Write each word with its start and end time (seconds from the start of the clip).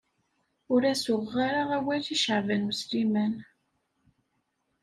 Ur 0.73 0.81
as-uɣeɣ 0.91 1.35
ara 1.47 1.63
awal 1.77 2.03
i 2.15 2.17
Caɛban 2.23 2.69
U 2.69 2.73
Sliman. 2.81 3.33